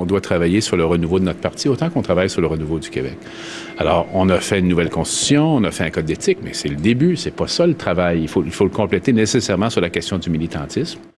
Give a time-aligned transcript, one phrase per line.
[0.00, 2.78] On doit travailler sur le renouveau de notre parti autant qu'on travaille sur le renouveau
[2.78, 3.18] du Québec.
[3.76, 6.70] Alors, on a fait une nouvelle constitution, on a fait un code d'éthique, mais c'est
[6.70, 8.22] le début, c'est pas ça le travail.
[8.22, 11.00] Il faut, il faut le compléter nécessairement sur la question du militantisme.